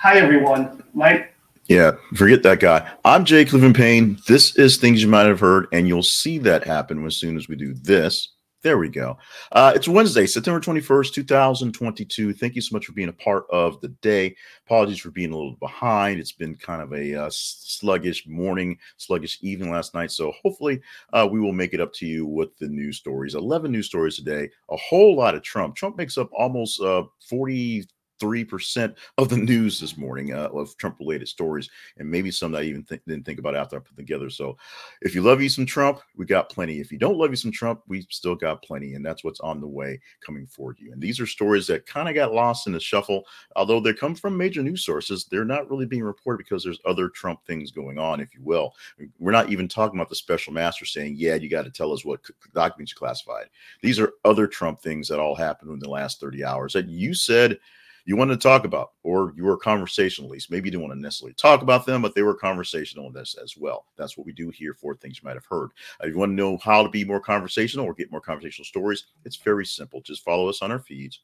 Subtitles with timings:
[0.00, 0.84] Hi, everyone.
[0.94, 1.26] My
[1.66, 2.88] yeah, forget that guy.
[3.04, 4.16] I'm Jay Cleveland Payne.
[4.28, 7.48] This is things you might have heard, and you'll see that happen as soon as
[7.48, 8.28] we do this.
[8.62, 9.18] There we go.
[9.50, 12.32] Uh, it's Wednesday, September 21st, 2022.
[12.32, 14.36] Thank you so much for being a part of the day.
[14.66, 16.20] Apologies for being a little behind.
[16.20, 20.12] It's been kind of a uh, sluggish morning, sluggish evening last night.
[20.12, 20.80] So hopefully
[21.12, 23.34] uh, we will make it up to you with the news stories.
[23.34, 25.74] 11 news stories today, a whole lot of Trump.
[25.74, 27.84] Trump makes up almost uh, 40
[28.18, 32.62] 3% of the news this morning uh, of Trump related stories, and maybe some that
[32.62, 34.30] I even th- didn't think about after I put them together.
[34.30, 34.56] So,
[35.02, 36.80] if you love you some Trump, we got plenty.
[36.80, 39.60] If you don't love you some Trump, we still got plenty, and that's what's on
[39.60, 40.92] the way coming for you.
[40.92, 43.24] And these are stories that kind of got lost in the shuffle,
[43.56, 45.26] although they come from major news sources.
[45.30, 48.74] They're not really being reported because there's other Trump things going on, if you will.
[49.18, 52.04] We're not even talking about the special master saying, "Yeah, you got to tell us
[52.04, 52.20] what
[52.54, 53.46] documents you classified."
[53.82, 57.14] These are other Trump things that all happened in the last 30 hours that you
[57.14, 57.58] said
[58.08, 60.50] you wanted to talk about, or you were conversationalist.
[60.50, 63.36] Maybe you didn't want to necessarily talk about them, but they were conversational in this
[63.42, 63.84] as well.
[63.98, 65.72] That's what we do here for things you might have heard.
[66.02, 68.64] Uh, if you want to know how to be more conversational or get more conversational
[68.64, 70.00] stories, it's very simple.
[70.00, 71.20] Just follow us on our feeds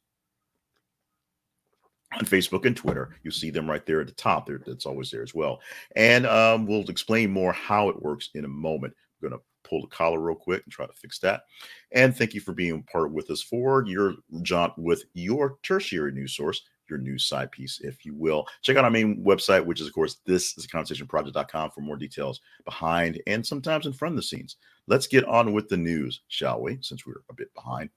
[2.12, 3.16] on Facebook and Twitter.
[3.22, 4.44] You see them right there at the top.
[4.44, 5.62] There, that's always there as well.
[5.96, 8.92] And um, we'll explain more how it works in a moment.
[9.22, 11.44] I'm going to pull the collar real quick and try to fix that.
[11.92, 16.36] And thank you for being part with us for your jaunt with your tertiary news
[16.36, 18.46] source, your news side piece, if you will.
[18.62, 22.40] Check out our main website, which is, of course, this is conversationproject.com for more details
[22.64, 24.56] behind and sometimes in front of the scenes.
[24.86, 26.78] Let's get on with the news, shall we?
[26.82, 27.90] Since we're a bit behind.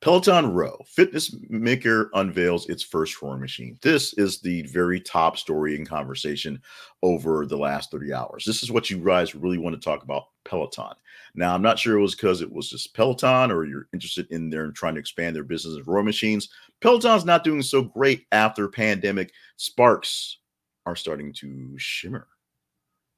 [0.00, 3.78] Peloton Row Fitness Maker unveils its first rowing machine.
[3.82, 6.60] This is the very top story in conversation
[7.02, 8.44] over the last 30 hours.
[8.44, 10.94] This is what you guys really want to talk about Peloton.
[11.34, 14.50] Now, I'm not sure it was because it was just Peloton or you're interested in
[14.50, 16.48] there and trying to expand their business of rowing machines.
[16.80, 19.32] Peloton's not doing so great after pandemic.
[19.56, 20.38] Sparks
[20.84, 22.26] are starting to shimmer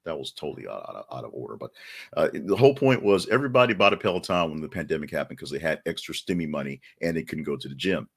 [0.04, 1.56] that was totally out, of, out of order.
[1.56, 1.70] But
[2.16, 5.59] uh, the whole point was everybody bought a Peloton when the pandemic happened because they
[5.59, 8.09] had extra stimmy money and they couldn't go to the gym.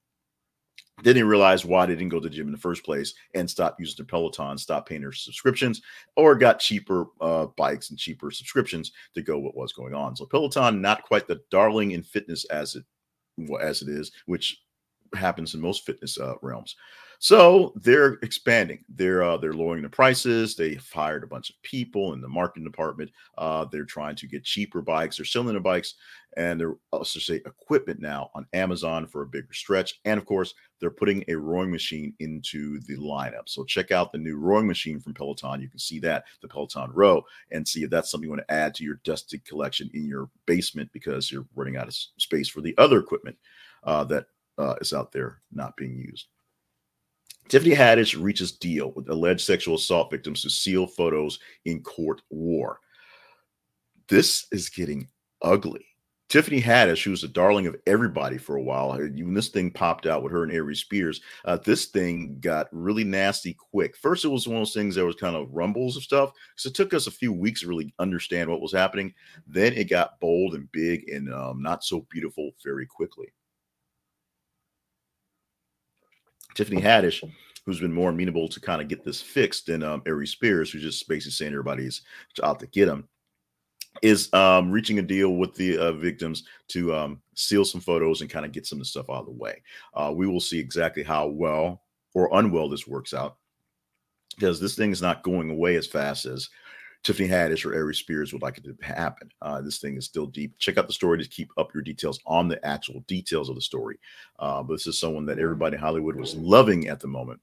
[1.03, 3.14] Then they didn't realize why they didn't go to the gym in the first place
[3.36, 5.84] and stopped using the Peloton, stopped paying their subscriptions,
[6.16, 10.16] or got cheaper uh, bikes and cheaper subscriptions to go what was going on.
[10.16, 12.84] So Peloton, not quite the darling in fitness as it
[13.62, 14.64] as it is, which
[15.14, 16.76] happens in most fitness uh, realms.
[17.19, 18.83] So they're expanding.
[18.89, 20.55] They're uh, they're lowering the prices.
[20.55, 23.11] They hired a bunch of people in the marketing department.
[23.38, 25.17] Uh, they're trying to get cheaper bikes.
[25.17, 25.95] They're selling the bikes,
[26.35, 30.00] and they're also say equipment now on Amazon for a bigger stretch.
[30.05, 33.47] And of course, they're putting a rowing machine into the lineup.
[33.47, 35.59] So check out the new rowing machine from Peloton.
[35.59, 38.53] You can see that the Peloton Row, and see if that's something you want to
[38.53, 42.61] add to your dusted collection in your basement because you're running out of space for
[42.61, 43.38] the other equipment
[43.85, 44.28] uh, that
[44.59, 46.28] uh, is out there not being used.
[47.50, 52.79] Tiffany Haddish reaches deal with alleged sexual assault victims to seal photos in court war.
[54.09, 55.08] This is getting
[55.41, 55.85] ugly.
[56.29, 60.05] Tiffany Haddish, who was the darling of everybody for a while, when this thing popped
[60.05, 63.96] out with her and Aries Spears, uh, this thing got really nasty quick.
[63.96, 66.70] First, it was one of those things that was kind of rumbles of stuff because
[66.70, 69.14] it took us a few weeks to really understand what was happening.
[69.46, 73.28] Then it got bold and big and um, not so beautiful very quickly.
[76.58, 77.24] Tiffany Haddish,
[77.66, 80.82] who's been more amenable to kind of get this fixed than um, Aries Spears, who's
[80.82, 82.02] just basically saying everybody's
[82.42, 83.08] out to get him,
[84.02, 88.30] is um, reaching a deal with the uh, victims to um, seal some photos and
[88.32, 89.62] kind of get some of the stuff out of the way.
[89.94, 91.84] Uh, we will see exactly how well
[92.16, 93.38] or unwell this works out
[94.36, 96.50] because this thing is not going away as fast as
[97.03, 99.32] Tiffany Haddish or Aries Spears would like it to happen.
[99.41, 100.58] Uh, this thing is still deep.
[100.58, 103.61] Check out the story to keep up your details on the actual details of the
[103.61, 103.97] story.
[104.40, 107.40] Uh, but this is someone that everybody in Hollywood was loving at the moment.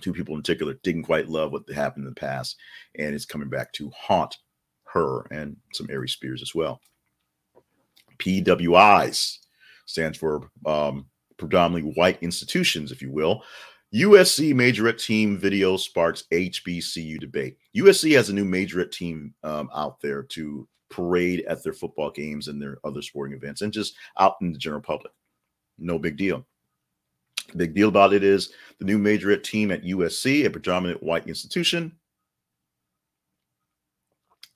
[0.00, 2.56] Two people in particular didn't quite love what happened in the past,
[2.98, 4.38] and it's coming back to haunt
[4.84, 6.80] her and some Aries Spears as well.
[8.18, 9.38] PWIs
[9.86, 11.06] stands for um,
[11.36, 13.42] predominantly white institutions, if you will.
[13.94, 17.56] USC majorette team video sparks HBCU debate.
[17.76, 22.48] USC has a new majorette team um, out there to parade at their football games
[22.48, 25.12] and their other sporting events and just out in the general public.
[25.78, 26.46] No big deal.
[27.56, 31.96] Big deal about it is the new majorette team at USC, a predominant white institution.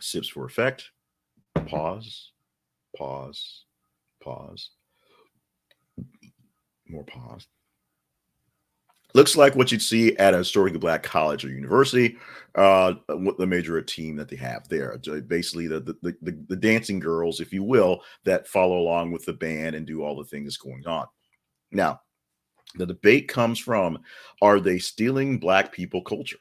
[0.00, 0.90] Sips for effect.
[1.66, 2.30] Pause.
[2.96, 3.64] Pause.
[4.22, 4.70] Pause.
[6.88, 7.48] More pause
[9.14, 12.16] looks like what you'd see at a historically black college or university
[12.56, 12.94] uh
[13.38, 14.96] the major team that they have there
[15.26, 19.32] basically the, the the the dancing girls if you will that follow along with the
[19.32, 21.06] band and do all the things going on
[21.72, 22.00] now
[22.76, 23.98] The debate comes from
[24.42, 26.38] are they stealing black people culture?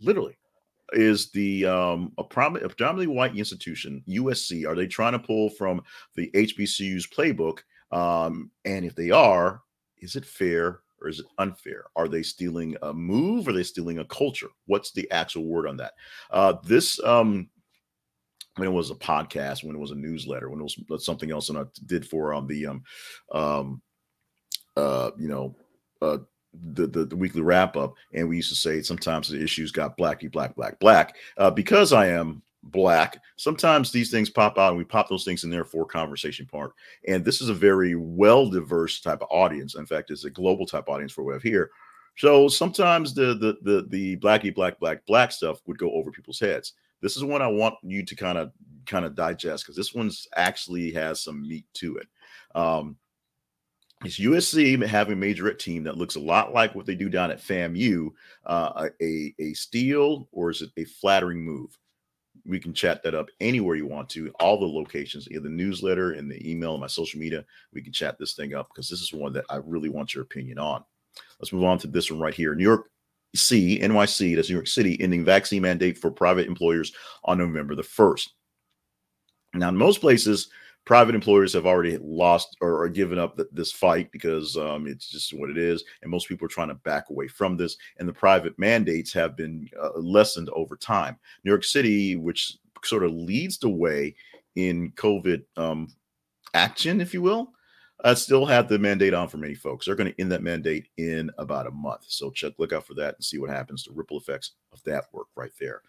[0.00, 0.36] Literally.
[0.92, 5.82] Is the um, a, prom- predominantly white institution, USC, are they trying to pull from
[6.14, 7.58] the HBCU's playbook?
[7.92, 9.62] Um, and if they are,
[9.98, 11.84] is it fair or is it unfair?
[11.96, 13.48] Are they stealing a move?
[13.48, 14.48] Are they stealing a culture?
[14.66, 15.92] What's the actual word on that?
[16.30, 17.48] Uh, this um,
[18.56, 21.48] when it was a podcast, when it was a newsletter, when it was something else,
[21.48, 22.82] and I did for um, the um,
[23.32, 23.82] um,
[24.76, 25.56] uh, you know,
[26.02, 26.18] uh,
[26.72, 29.98] the, the, the weekly wrap up, and we used to say sometimes the issues got
[29.98, 31.16] blacky, black, black, black.
[31.36, 35.44] Uh, because I am black, sometimes these things pop out, and we pop those things
[35.44, 36.72] in there for conversation part.
[37.06, 39.74] And this is a very well diverse type of audience.
[39.74, 41.70] In fact, it's a global type audience for what we have here.
[42.16, 46.40] So sometimes the the the the blacky, black, black, black stuff would go over people's
[46.40, 46.72] heads.
[47.00, 48.52] This is one I want you to kind of
[48.86, 52.08] kind of digest because this one's actually has some meat to it.
[52.54, 52.96] Um,
[54.04, 57.30] it's USC having a majorette team that looks a lot like what they do down
[57.30, 58.10] at FAMU,
[58.46, 61.76] uh, a, a steal or is it a flattering move?
[62.46, 66.12] We can chat that up anywhere you want to, all the locations, either the newsletter
[66.12, 67.44] and the email and my social media.
[67.72, 70.22] We can chat this thing up because this is one that I really want your
[70.22, 70.84] opinion on.
[71.40, 72.54] Let's move on to this one right here.
[72.54, 72.90] New York
[73.34, 76.92] C, NYC, that's New York City, ending vaccine mandate for private employers
[77.24, 78.28] on November the 1st.
[79.54, 80.50] Now, in most places,
[80.88, 85.34] private employers have already lost or, or given up this fight because um, it's just
[85.34, 85.84] what it is.
[86.00, 87.76] And most people are trying to back away from this.
[87.98, 91.18] And the private mandates have been uh, lessened over time.
[91.44, 94.16] New York City, which sort of leads the way
[94.56, 95.88] in COVID um,
[96.54, 97.52] action, if you will,
[98.02, 99.84] uh, still have the mandate on for many folks.
[99.84, 102.06] They're going to end that mandate in about a month.
[102.08, 103.84] So check, look out for that and see what happens.
[103.84, 105.82] The ripple effects of that work right there.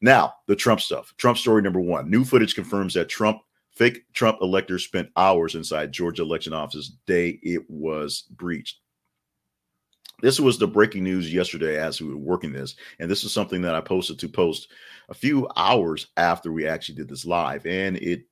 [0.00, 1.12] Now, the Trump stuff.
[1.18, 2.10] Trump story number one.
[2.10, 3.42] New footage confirms that Trump
[3.76, 8.78] Fake Trump electors spent hours inside Georgia election offices day it was breached.
[10.22, 12.74] This was the breaking news yesterday as we were working this.
[12.98, 14.68] And this is something that I posted to post
[15.10, 17.66] a few hours after we actually did this live.
[17.66, 18.22] And it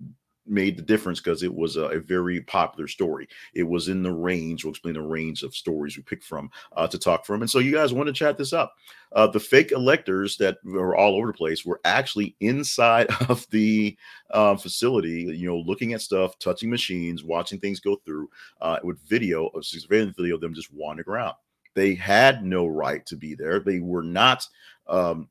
[0.47, 3.29] made the difference because it was a, a, very popular story.
[3.55, 4.65] It was in the range.
[4.65, 7.43] We'll explain the range of stories we picked from uh, to talk from.
[7.43, 8.75] And so you guys want to chat this up.
[9.13, 13.97] Uh, the fake electors that were all over the place were actually inside of the
[14.31, 18.29] uh, facility, you know, looking at stuff, touching machines, watching things go through
[18.61, 21.35] uh, with video, surveillance video of them just wandering around.
[21.75, 23.61] They had no right to be there.
[23.61, 24.47] They were not
[24.87, 25.29] um,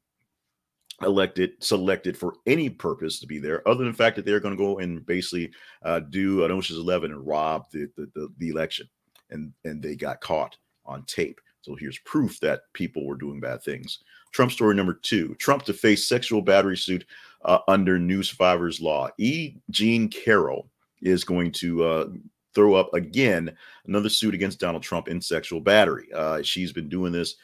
[1.02, 4.56] elected, selected for any purpose to be there, other than the fact that they're going
[4.56, 5.52] to go and basically
[5.84, 8.88] uh, do an Ocean's Eleven and rob the, the, the, the election,
[9.30, 11.40] and and they got caught on tape.
[11.62, 14.00] So here's proof that people were doing bad things.
[14.32, 17.06] Trump story number two: Trump to face sexual battery suit
[17.46, 19.10] uh, under new survivors law.
[19.18, 19.56] E.
[19.72, 20.70] Jean Carroll
[21.02, 22.08] is going to uh,
[22.54, 23.56] throw up again
[23.88, 26.08] another suit against Donald Trump in sexual battery.
[26.14, 27.36] Uh, she's been doing this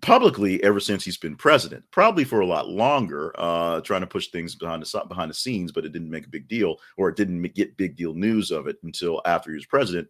[0.00, 4.28] publicly ever since he's been president, probably for a lot longer, uh, trying to push
[4.28, 7.16] things behind the behind the scenes, but it didn't make a big deal, or it
[7.16, 10.08] didn't get big deal news of it until after he was president.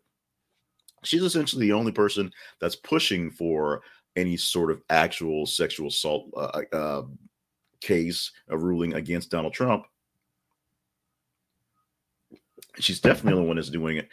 [1.05, 2.31] She's essentially the only person
[2.61, 3.83] that's pushing for
[4.17, 7.03] any sort of actual sexual assault uh, uh,
[7.81, 9.85] case, a ruling against Donald Trump.
[12.81, 14.09] She's definitely the one that's doing it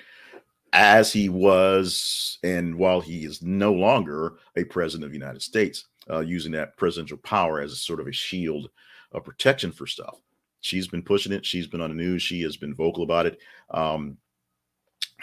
[0.76, 5.86] as he was, and while he is no longer a president of the United States,
[6.10, 8.70] uh, using that presidential power as a sort of a shield
[9.14, 10.18] of protection for stuff.
[10.60, 11.46] She's been pushing it.
[11.46, 12.22] She's been on the news.
[12.22, 13.40] She has been vocal about it.
[13.70, 14.18] Um,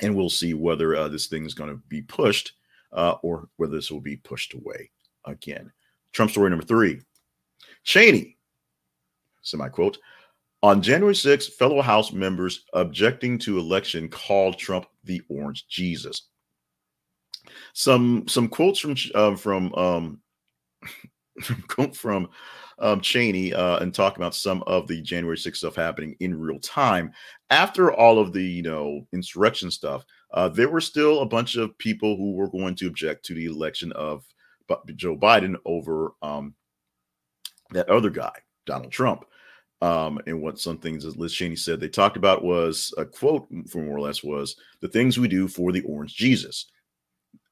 [0.00, 2.54] and we'll see whether uh, this thing is going to be pushed
[2.92, 4.90] uh, or whether this will be pushed away
[5.26, 5.71] again.
[6.12, 6.99] Trump story number three
[7.85, 8.38] Cheney,
[9.42, 9.99] semi quote,
[10.62, 16.28] on January 6th, fellow House members objecting to election called Trump the Orange Jesus.
[17.73, 20.21] Some some quotes from uh, from um,
[21.95, 22.28] from
[22.78, 26.61] um, Cheney uh, and talk about some of the January 6th stuff happening in real
[26.61, 27.12] time.
[27.50, 31.76] After all of the you know insurrection stuff, uh, there were still a bunch of
[31.78, 34.25] people who were going to object to the election of
[34.97, 36.54] Joe Biden over um,
[37.71, 38.33] that other guy,
[38.66, 39.25] Donald Trump.
[39.83, 43.49] Um, and what some things that Liz Cheney said they talked about was a quote
[43.69, 46.71] from more or less was the things we do for the orange Jesus,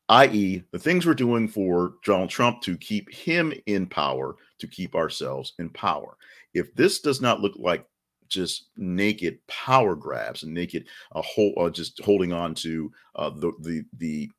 [0.09, 4.95] i.e., the things we're doing for Donald Trump to keep him in power, to keep
[4.95, 6.17] ourselves in power.
[6.55, 7.85] If this does not look like
[8.29, 13.51] just naked power grabs and naked uh, whole, uh, just holding on to uh, the
[13.61, 14.31] the the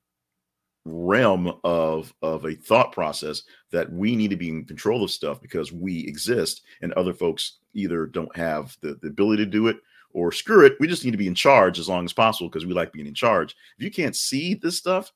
[0.86, 5.40] realm of of a thought process that we need to be in control of stuff
[5.40, 9.78] because we exist and other folks either don't have the, the ability to do it
[10.14, 12.66] or screw it we just need to be in charge as long as possible because
[12.66, 15.14] we like being in charge if you can't see this stuff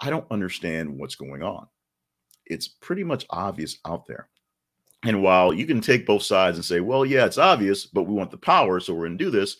[0.00, 1.66] I don't understand what's going on.
[2.46, 4.28] It's pretty much obvious out there.
[5.04, 8.14] And while you can take both sides and say, well, yeah, it's obvious, but we
[8.14, 9.56] want the power, so we're going to do this.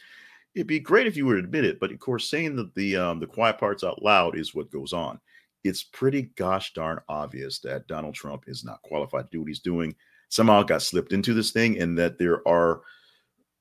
[0.55, 2.97] It'd be great if you were to admit it, but of course, saying that the
[2.97, 5.21] um, the quiet parts out loud is what goes on.
[5.63, 9.61] It's pretty gosh darn obvious that Donald Trump is not qualified to do what he's
[9.61, 9.95] doing.
[10.29, 12.81] Somehow got slipped into this thing, and that there are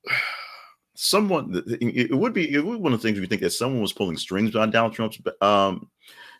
[0.96, 1.64] someone.
[1.68, 3.94] It would be it would be one of the things we think that someone was
[3.94, 5.90] pulling strings on Donald Trump's um,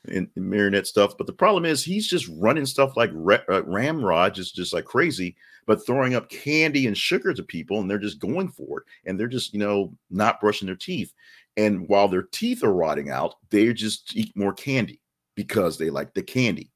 [0.10, 1.18] in, in marionette stuff.
[1.18, 5.36] But the problem is he's just running stuff like uh, ramrod, just just like crazy,
[5.66, 9.20] but throwing up candy and sugar to people, and they're just going for it, and
[9.20, 11.14] they're just you know not brushing their teeth.
[11.58, 15.02] And while their teeth are rotting out, they just eat more candy
[15.36, 16.72] because they like the candy.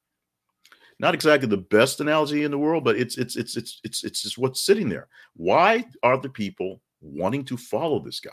[1.00, 4.22] Not exactly the best analogy in the world, but it's it's it's it's it's it's
[4.22, 5.08] just what's sitting there.
[5.36, 8.32] Why are the people wanting to follow this guy?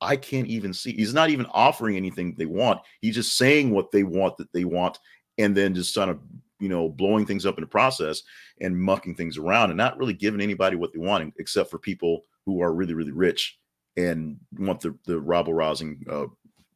[0.00, 0.92] I can't even see.
[0.92, 2.80] He's not even offering anything they want.
[3.00, 4.98] He's just saying what they want that they want,
[5.38, 6.20] and then just kind of
[6.58, 8.22] you know blowing things up in the process
[8.60, 12.24] and mucking things around and not really giving anybody what they want, except for people
[12.44, 13.58] who are really really rich
[13.96, 16.26] and want the the rabble rousing uh,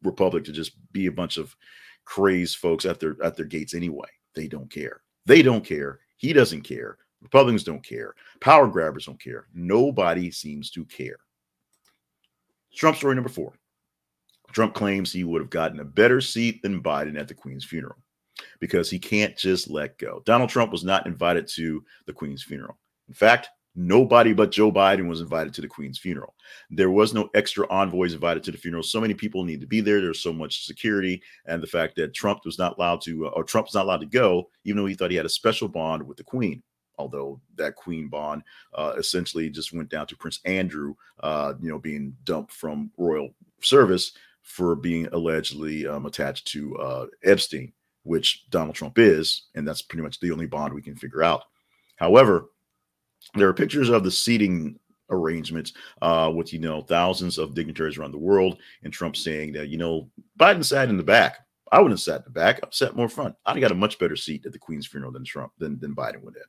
[0.03, 1.55] republic to just be a bunch of
[2.05, 4.09] crazed folks at their at their gates anyway.
[4.35, 5.03] They don't care.
[5.27, 6.01] They don't care.
[6.17, 6.99] He doesn't care.
[7.23, 8.15] Republicans don't care.
[8.41, 9.47] Power grabbers don't care.
[9.55, 11.19] Nobody seems to care.
[12.75, 13.53] Trump story number four.
[14.53, 17.97] Trump claims he would have gotten a better seat than Biden at the Queen's funeral
[18.59, 20.23] because he can't just let go.
[20.25, 22.79] Donald Trump was not invited to the Queen's funeral.
[23.09, 26.35] In fact, nobody but Joe Biden was invited to the Queen's funeral.
[26.71, 28.83] There was no extra envoys invited to the funeral.
[28.83, 30.01] So many people need to be there.
[30.01, 33.45] There's so much security, and the fact that Trump was not allowed to, uh, or
[33.45, 36.17] Trump's not allowed to go, even though he thought he had a special bond with
[36.17, 36.63] the Queen
[37.01, 38.43] although that Queen Bond
[38.75, 43.31] uh, essentially just went down to Prince Andrew, uh, you know, being dumped from royal
[43.63, 47.73] service for being allegedly um, attached to uh, Epstein,
[48.05, 51.45] which Donald Trump is, and that's pretty much the only bond we can figure out.
[51.97, 52.51] However,
[53.35, 54.79] there are pictures of the seating
[55.11, 59.69] arrangements uh, with you know thousands of dignitaries around the world, and Trump saying that
[59.69, 61.39] you know Biden sat in the back.
[61.73, 62.61] I wouldn't have sat in the back.
[62.63, 63.37] I sat more front.
[63.47, 65.95] I'd have got a much better seat at the Queen's funeral than Trump than, than
[65.95, 66.47] Biden would have.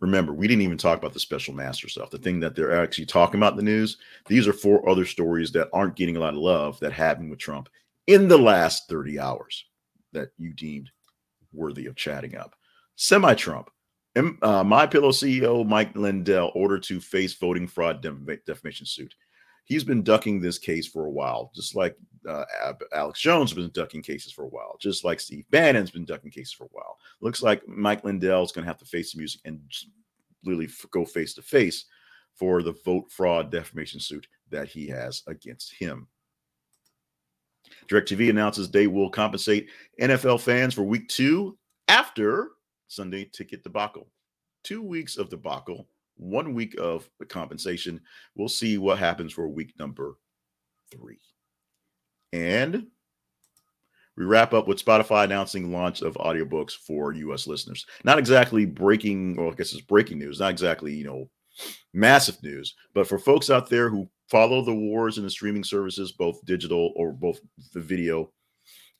[0.00, 2.10] Remember, we didn't even talk about the special master stuff.
[2.10, 5.52] The thing that they're actually talking about in the news, these are four other stories
[5.52, 7.68] that aren't getting a lot of love that happened with Trump
[8.06, 9.66] in the last 30 hours
[10.12, 10.90] that you deemed
[11.52, 12.54] worthy of chatting up.
[12.96, 13.70] Semi Trump,
[14.16, 18.02] uh, My Pillow CEO Mike Lindell ordered to face voting fraud
[18.46, 19.14] defamation suit.
[19.64, 21.96] He's been ducking this case for a while, just like
[22.28, 22.44] uh,
[22.92, 26.30] Alex Jones has been ducking cases for a while, just like Steve Bannon's been ducking
[26.30, 26.98] cases for a while.
[27.20, 29.60] Looks like Mike Lindell is going to have to face the music and
[30.44, 31.86] really go face to face
[32.34, 36.08] for the vote fraud defamation suit that he has against him.
[37.88, 39.68] DirecTV announces they will compensate
[40.00, 41.56] NFL fans for week two
[41.88, 42.50] after
[42.88, 44.08] Sunday ticket debacle.
[44.62, 45.88] Two weeks of debacle,
[46.20, 48.00] one week of compensation.
[48.36, 50.16] We'll see what happens for week number
[50.92, 51.18] three.
[52.32, 52.86] And
[54.16, 57.86] we wrap up with Spotify announcing launch of audiobooks for US listeners.
[58.04, 61.30] Not exactly breaking, or I guess it's breaking news, not exactly, you know,
[61.94, 66.12] massive news, but for folks out there who follow the wars in the streaming services,
[66.12, 67.40] both digital or both
[67.72, 68.30] the video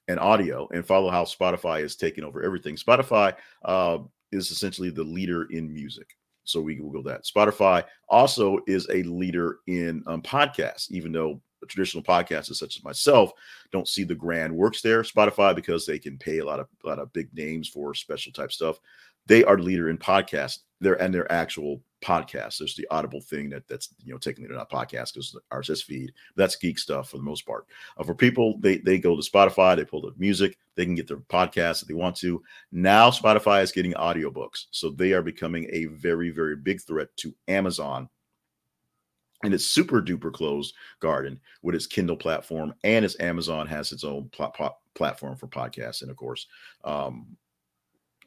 [0.09, 2.77] and audio, and follow how Spotify is taking over everything.
[2.77, 3.35] Spotify
[3.65, 3.99] uh,
[4.33, 6.09] is essentially the leader in music.
[6.51, 7.25] So we will that.
[7.25, 13.33] Spotify also is a leader in um, podcasts, even though traditional podcasters such as myself
[13.73, 15.03] don't see the grand works there.
[15.03, 18.33] Spotify, because they can pay a lot of a lot of big names for special
[18.33, 18.79] type stuff,
[19.27, 20.59] they are the leader in podcast.
[20.81, 22.59] Their and their actual podcasts.
[22.59, 26.13] There's the Audible thing that that's you know technically not podcast because RSS feed.
[26.37, 27.67] That's geek stuff for the most part.
[27.97, 31.09] Uh, for people, they they go to Spotify, they pull the music, they can get
[31.09, 32.43] their podcasts if they want to.
[32.73, 37.35] Now Spotify is getting audiobooks, so they are becoming a very very big threat to
[37.49, 38.09] Amazon
[39.43, 44.05] and it's super duper closed garden with its Kindle platform, and its Amazon has its
[44.05, 46.47] own pl- pl- platform for podcasts, and of course,
[46.85, 47.37] um,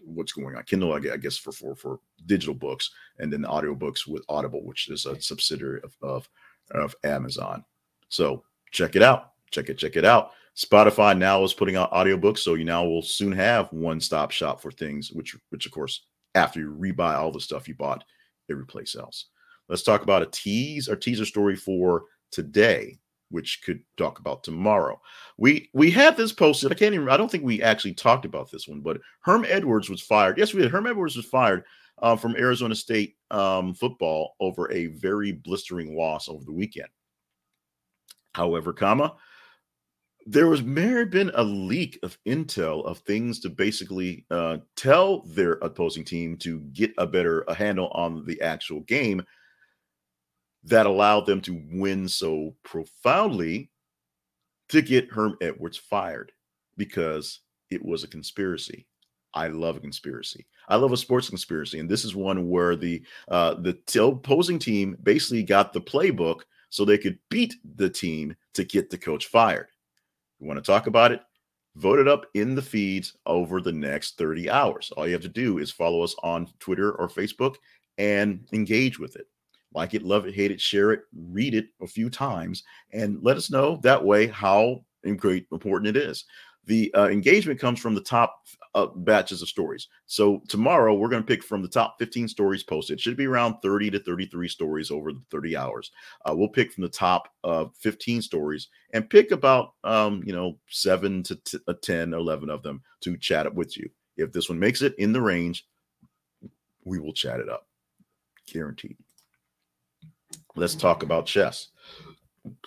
[0.05, 4.23] what's going on Kindle, I guess for for for digital books, and then audiobooks with
[4.29, 6.29] Audible, which is a subsidiary of of,
[6.71, 7.63] of Amazon.
[8.09, 10.31] So check it out, check it, check it out.
[10.55, 14.61] Spotify now is putting out audiobooks, so you now will soon have one stop shop
[14.61, 16.05] for things, which which of course
[16.35, 18.03] after you rebuy all the stuff you bought
[18.49, 19.27] every place else.
[19.69, 22.99] Let's talk about a tease or teaser story for today,
[23.33, 25.01] which could talk about tomorrow.
[25.37, 26.71] We we had this posted.
[26.71, 27.09] I can't even.
[27.09, 30.37] I don't think we actually talked about this one, but Herm Edwards was fired.
[30.37, 30.71] Yes, we did.
[30.71, 31.63] Herm Edwards was fired
[32.01, 36.89] uh, from Arizona State um, football over a very blistering loss over the weekend.
[38.33, 39.15] However, comma
[40.25, 45.21] there was may have been a leak of intel of things to basically uh, tell
[45.23, 49.21] their opposing team to get a better a handle on the actual game
[50.65, 53.69] that allowed them to win so profoundly
[54.69, 56.31] to get Herm Edwards fired
[56.77, 58.87] because it was a conspiracy.
[59.33, 60.45] I love a conspiracy.
[60.69, 64.95] I love a sports conspiracy, and this is one where the uh, the opposing team
[65.03, 69.67] basically got the playbook so they could beat the team to get the coach fired.
[70.39, 71.21] You want to talk about it?
[71.75, 74.91] Vote it up in the feeds over the next 30 hours.
[74.95, 77.55] All you have to do is follow us on Twitter or Facebook
[77.97, 79.27] and engage with it.
[79.73, 83.37] Like it, love it, hate it, share it, read it a few times, and let
[83.37, 86.25] us know that way how important it is.
[86.65, 88.43] The uh, engagement comes from the top
[88.75, 89.87] uh, batches of stories.
[90.05, 92.97] So tomorrow we're going to pick from the top 15 stories posted.
[92.97, 95.91] It should be around 30 to 33 stories over the 30 hours.
[96.25, 100.57] Uh, we'll pick from the top uh, 15 stories and pick about um, you know
[100.69, 103.89] seven to t- uh, 10, 11 of them to chat up with you.
[104.17, 105.67] If this one makes it in the range,
[106.85, 107.67] we will chat it up,
[108.47, 108.97] guaranteed.
[110.55, 111.69] Let's talk about chess.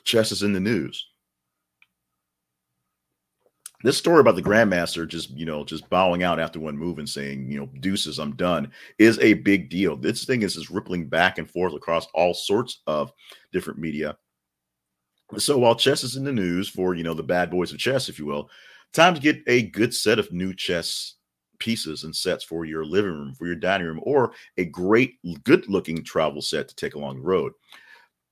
[0.05, 1.07] Chess is in the news.
[3.83, 7.09] This story about the grandmaster just you know just bowing out after one move and
[7.09, 9.97] saying you know deuces i'm done is a big deal.
[9.97, 13.13] This thing is just rippling back and forth across all sorts of
[13.53, 14.17] different media.
[15.37, 18.09] So while chess is in the news for you know the bad boys of chess
[18.09, 18.49] if you will
[18.93, 21.16] time to get a good set of new chess
[21.67, 25.69] pieces and sets for your living room for your dining room or a great good
[25.69, 27.53] looking travel set to take along the road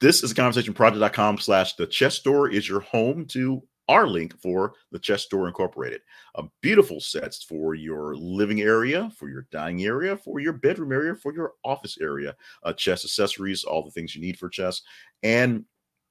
[0.01, 4.39] this is a conversation project.com slash the chess store is your home to our link
[4.41, 6.01] for the Chess Store Incorporated.
[6.37, 11.15] A beautiful sets for your living area, for your dining area, for your bedroom area,
[11.15, 12.35] for your office area.
[12.63, 14.83] Uh, chess accessories, all the things you need for chess,
[15.23, 15.65] and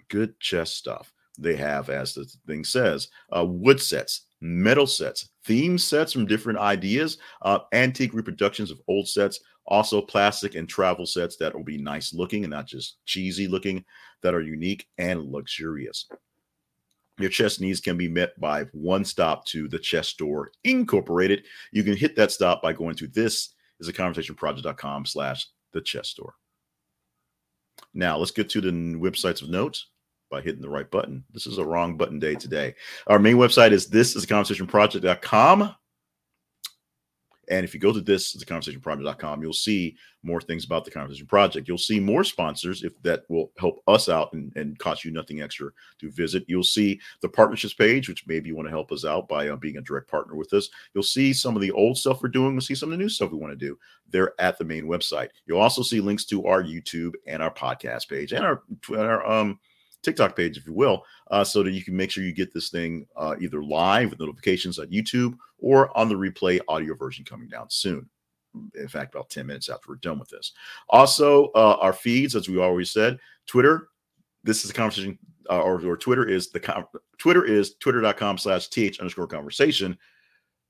[0.09, 1.11] good chess stuff.
[1.39, 6.59] They have, as the thing says, uh, wood sets, metal sets, theme sets from different
[6.59, 11.77] ideas, uh, antique reproductions of old sets, also plastic and travel sets that will be
[11.77, 13.83] nice looking and not just cheesy looking,
[14.21, 16.07] that are unique and luxurious.
[17.19, 21.45] Your chess needs can be met by one stop to the Chess Store Incorporated.
[21.71, 26.09] You can hit that stop by going to this is a conversationproject.com slash the chess
[26.09, 26.33] store.
[27.93, 29.87] Now let's get to the websites of notes
[30.33, 31.23] by hitting the right button.
[31.31, 32.73] This is a wrong button day today.
[33.05, 35.75] Our main website is this is a conversationproject.com.
[37.49, 41.27] And if you go to this, the conversationproject.com, you'll see more things about the conversation
[41.27, 41.67] project.
[41.67, 45.41] You'll see more sponsors if that will help us out and, and cost you nothing
[45.41, 45.69] extra
[45.99, 46.45] to visit.
[46.47, 49.55] You'll see the partnerships page, which maybe you want to help us out by uh,
[49.57, 50.69] being a direct partner with us.
[50.95, 52.53] You'll see some of the old stuff we're doing.
[52.53, 53.77] You'll see some of the new stuff we want to do.
[54.09, 55.29] They're at the main website.
[55.45, 59.29] You'll also see links to our YouTube and our podcast page and our, and our
[59.29, 59.59] um,
[60.03, 62.69] TikTok page, if you will, uh, so that you can make sure you get this
[62.69, 67.47] thing uh, either live with notifications on YouTube or on the replay audio version coming
[67.47, 68.07] down soon.
[68.75, 70.51] In fact, about 10 minutes after we're done with this.
[70.89, 73.87] Also, uh, our feeds, as we always said, Twitter.
[74.43, 75.17] This is a conversation,
[75.49, 76.85] uh, or, or, Twitter is the com-
[77.17, 79.97] Twitter is twitter.com slash th underscore conversation.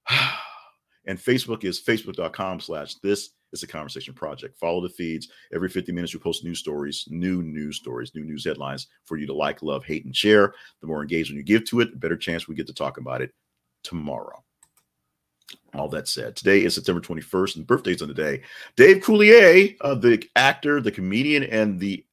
[1.06, 4.58] and Facebook is facebook.com slash this is a conversation project.
[4.58, 5.30] Follow the feeds.
[5.54, 9.28] Every 50 minutes, we post new stories, new news stories, new news headlines for you
[9.28, 10.54] to like, love, hate, and share.
[10.82, 13.22] The more engagement you give to it, the better chance we get to talk about
[13.22, 13.32] it
[13.84, 14.44] tomorrow.
[15.76, 18.42] All that said, today is September 21st, and birthdays on the day.
[18.76, 22.04] Dave Coulier, uh, the actor, the comedian, and the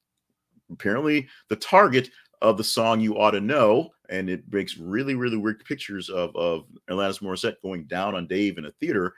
[0.70, 2.10] apparently the target
[2.42, 6.34] of the song "You Ought to Know," and it makes really, really weird pictures of
[6.36, 9.14] of Alanis Morissette going down on Dave in a theater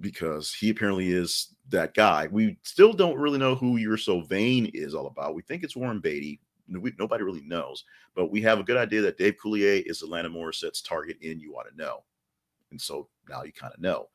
[0.00, 2.28] because he apparently is that guy.
[2.30, 5.34] We still don't really know who You're So Vain is all about.
[5.34, 6.40] We think it's Warren Beatty.
[6.68, 10.32] We, nobody really knows, but we have a good idea that Dave Coulier is Alanis
[10.32, 12.04] Morissette's target in You Ought to Know.
[12.70, 14.08] And so now you kind of know.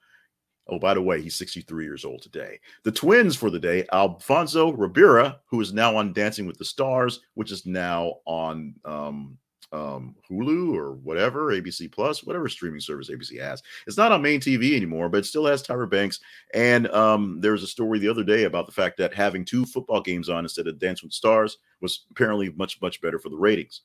[0.67, 2.59] Oh, by the way, he's 63 years old today.
[2.83, 7.21] The twins for the day, Alfonso Ribeiro, who is now on Dancing with the Stars,
[7.33, 9.37] which is now on um,
[9.71, 13.61] um, Hulu or whatever, ABC Plus, whatever streaming service ABC has.
[13.87, 16.19] It's not on main TV anymore, but it still has Tyra Banks.
[16.53, 19.65] And um, there was a story the other day about the fact that having two
[19.65, 23.37] football games on instead of Dance with Stars was apparently much, much better for the
[23.37, 23.81] ratings.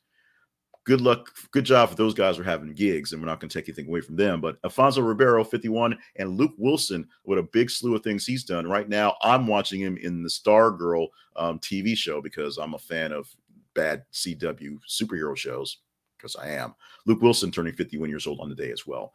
[0.84, 3.58] Good luck, good job for those guys are having gigs, and we're not going to
[3.58, 4.42] take anything away from them.
[4.42, 8.66] But Alfonso Ribeiro, 51, and Luke Wilson, with a big slew of things he's done.
[8.66, 13.12] Right now, I'm watching him in the Stargirl um, TV show because I'm a fan
[13.12, 13.34] of
[13.74, 15.78] bad CW superhero shows
[16.16, 16.74] because I am.
[17.06, 19.12] Luke Wilson turning 51 years old on the day as well.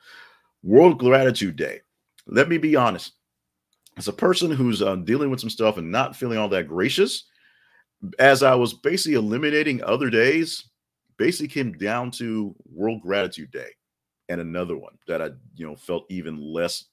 [0.63, 1.79] World Gratitude Day.
[2.27, 3.13] Let me be honest.
[3.97, 7.25] As a person who's uh, dealing with some stuff and not feeling all that gracious,
[8.17, 10.69] as I was basically eliminating other days,
[11.17, 13.69] basically came down to World Gratitude Day
[14.29, 16.85] and another one that I, you know, felt even less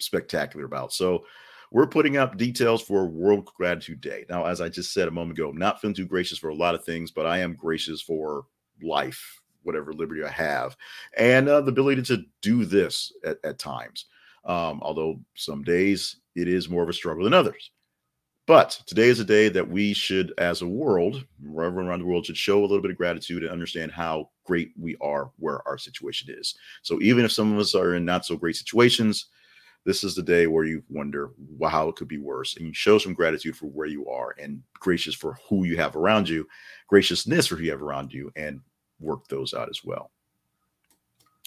[0.00, 0.92] spectacular about.
[0.92, 1.24] So
[1.72, 4.26] we're putting up details for World Gratitude Day.
[4.28, 6.54] Now, as I just said a moment ago, I'm not feeling too gracious for a
[6.54, 8.44] lot of things, but I am gracious for
[8.82, 10.76] life, whatever liberty I have,
[11.16, 14.04] and uh, the ability to do this at, at times.
[14.44, 17.70] Um, although some days it is more of a struggle than others.
[18.46, 22.26] But today is a day that we should, as a world, everyone around the world,
[22.26, 25.78] should show a little bit of gratitude and understand how great we are where our
[25.78, 26.54] situation is.
[26.82, 29.26] So even if some of us are in not so great situations,
[29.84, 31.30] this is the day where you wonder
[31.68, 32.56] how it could be worse.
[32.56, 35.96] And you show some gratitude for where you are and gracious for who you have
[35.96, 36.46] around you,
[36.88, 38.60] graciousness for who you have around you, and
[39.00, 40.10] work those out as well.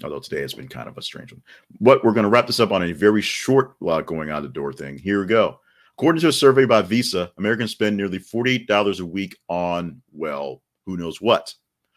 [0.04, 1.41] Although today has been kind of a strange one.
[1.80, 4.50] But we're going to wrap this up on a very short uh, going out the
[4.50, 4.98] door thing.
[4.98, 5.60] Here we go.
[5.98, 10.98] According to a survey by Visa, Americans spend nearly $48 a week on, well, who
[10.98, 11.54] knows what.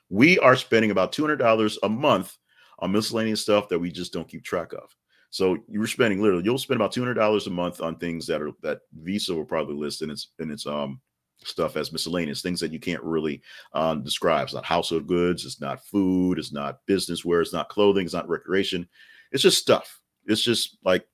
[0.09, 2.37] We are spending about $200 a month
[2.79, 4.95] on miscellaneous stuff that we just don't keep track of.
[5.31, 8.27] So you were spending literally, you'll spend about two hundred dollars a month on things
[8.27, 11.01] that are that Visa will probably list in its in its um
[11.45, 13.41] stuff as miscellaneous things that you can't really
[13.73, 14.45] um, describe.
[14.45, 18.15] It's not household goods, it's not food, it's not business wear, it's not clothing, it's
[18.15, 18.89] not recreation.
[19.31, 20.01] It's just stuff.
[20.27, 21.07] It's just like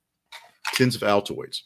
[0.75, 1.63] tins of Altoids,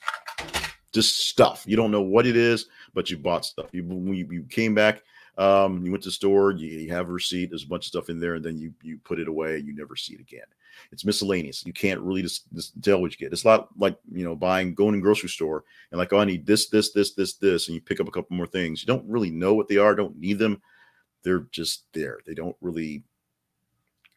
[0.93, 1.65] just stuff.
[1.67, 3.69] You don't know what it is, but you bought stuff.
[3.73, 5.03] You you, you came back.
[5.37, 7.91] Um, you went to the store, you, you have a receipt, there's a bunch of
[7.91, 10.21] stuff in there, and then you you put it away, and you never see it
[10.21, 10.47] again.
[10.93, 11.65] It's miscellaneous.
[11.67, 13.33] You can't really just, just tell what you get.
[13.33, 16.47] It's not like you know buying going in grocery store and like oh I need
[16.47, 18.83] this this this this this and you pick up a couple more things.
[18.83, 19.95] You don't really know what they are.
[19.95, 20.61] Don't need them.
[21.23, 22.21] They're just there.
[22.27, 23.03] They don't really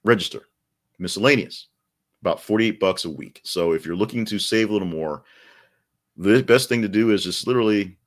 [0.04, 0.48] register.
[1.00, 1.68] Miscellaneous,
[2.22, 3.42] about 48 bucks a week.
[3.44, 5.24] So if you're looking to save a little more,
[6.18, 7.98] the best thing to do is just literally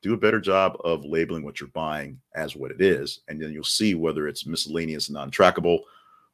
[0.00, 3.52] do a better job of labeling what you're buying as what it is, and then
[3.52, 5.80] you'll see whether it's miscellaneous and non-trackable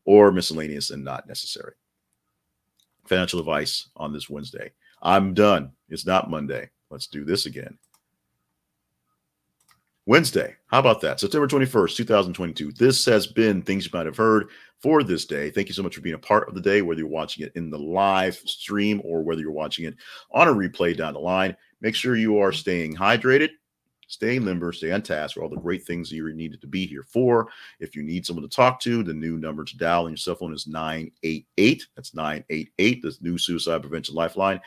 [0.04, 1.74] or miscellaneous and not necessary.
[3.06, 4.72] Financial advice on this Wednesday.
[5.02, 5.72] I'm done.
[5.88, 6.70] It's not Monday.
[6.90, 7.78] Let's do this again.
[10.06, 10.54] Wednesday.
[10.66, 11.18] How about that?
[11.18, 12.72] September 21st, 2022.
[12.72, 15.50] This has been things you might have heard for this day.
[15.50, 17.52] Thank you so much for being a part of the day, whether you're watching it
[17.54, 19.94] in the live stream or whether you're watching it
[20.32, 21.56] on a replay down the line.
[21.80, 23.50] Make sure you are staying hydrated,
[24.08, 26.86] stay limber, stay on task for all the great things that you needed to be
[26.86, 27.48] here for.
[27.80, 30.34] If you need someone to talk to, the new number to dial on your cell
[30.34, 31.86] phone is 988.
[31.96, 34.60] That's 988, the new suicide prevention lifeline.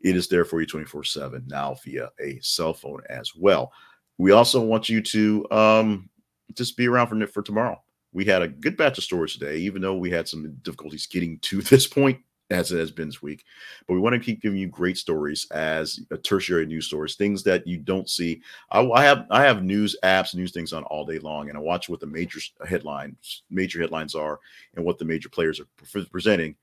[0.00, 3.72] It is there for you 24 7 now via a cell phone as well.
[4.18, 6.08] We also want you to um,
[6.54, 7.82] just be around for, for tomorrow.
[8.12, 11.38] We had a good batch of stories today, even though we had some difficulties getting
[11.40, 13.44] to this point as it has been this week.
[13.86, 17.42] But we want to keep giving you great stories as a tertiary news stories, things
[17.44, 18.40] that you don't see.
[18.70, 21.60] I, I, have I have news apps, news things on all day long, and I
[21.60, 24.38] watch what the major headlines, major headlines are,
[24.76, 26.54] and what the major players are pre- presenting.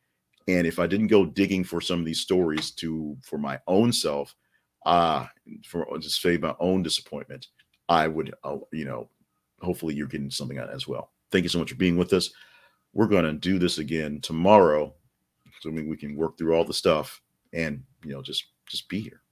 [0.48, 3.92] And if I didn't go digging for some of these stories to for my own
[3.92, 4.36] self,
[4.86, 5.26] uh
[5.66, 7.48] for to save my own disappointment,
[7.90, 9.10] I would, uh, you know,
[9.62, 11.12] hopefully you're getting something out as well.
[11.32, 12.30] Thank you so much for being with us.
[12.94, 14.94] We're going to do this again tomorrow
[15.64, 17.22] assuming we can work through all the stuff
[17.54, 19.23] and you know just just be here